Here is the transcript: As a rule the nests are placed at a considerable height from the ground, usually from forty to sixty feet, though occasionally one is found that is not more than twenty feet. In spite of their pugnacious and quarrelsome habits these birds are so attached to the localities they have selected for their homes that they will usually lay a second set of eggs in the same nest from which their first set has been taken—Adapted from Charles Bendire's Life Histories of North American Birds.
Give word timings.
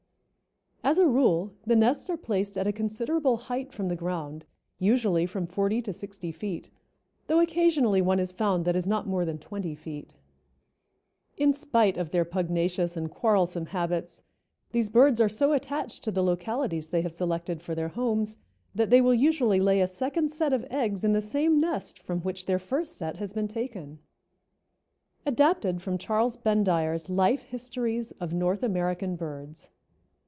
As 0.83 0.97
a 0.97 1.05
rule 1.07 1.53
the 1.63 1.75
nests 1.75 2.09
are 2.09 2.17
placed 2.17 2.57
at 2.57 2.65
a 2.65 2.73
considerable 2.73 3.37
height 3.37 3.71
from 3.71 3.87
the 3.87 3.95
ground, 3.95 4.45
usually 4.79 5.27
from 5.27 5.45
forty 5.45 5.79
to 5.79 5.93
sixty 5.93 6.31
feet, 6.31 6.71
though 7.27 7.39
occasionally 7.39 8.01
one 8.01 8.19
is 8.19 8.31
found 8.31 8.65
that 8.65 8.75
is 8.75 8.87
not 8.87 9.05
more 9.07 9.23
than 9.23 9.37
twenty 9.37 9.75
feet. 9.75 10.15
In 11.37 11.53
spite 11.53 11.97
of 11.97 12.09
their 12.09 12.25
pugnacious 12.25 12.97
and 12.97 13.11
quarrelsome 13.11 13.67
habits 13.67 14.23
these 14.71 14.89
birds 14.89 15.21
are 15.21 15.29
so 15.29 15.53
attached 15.53 16.01
to 16.03 16.09
the 16.11 16.23
localities 16.23 16.89
they 16.89 17.03
have 17.03 17.13
selected 17.13 17.61
for 17.61 17.75
their 17.75 17.89
homes 17.89 18.37
that 18.73 18.89
they 18.89 19.01
will 19.01 19.13
usually 19.13 19.59
lay 19.59 19.81
a 19.81 19.87
second 19.87 20.31
set 20.31 20.51
of 20.51 20.65
eggs 20.71 21.03
in 21.05 21.13
the 21.13 21.21
same 21.21 21.59
nest 21.59 21.99
from 21.99 22.21
which 22.21 22.47
their 22.47 22.57
first 22.59 22.97
set 22.97 23.17
has 23.17 23.33
been 23.33 23.47
taken—Adapted 23.47 25.79
from 25.79 25.99
Charles 25.99 26.37
Bendire's 26.37 27.07
Life 27.07 27.43
Histories 27.43 28.11
of 28.13 28.33
North 28.33 28.63
American 28.63 29.15
Birds. 29.15 29.69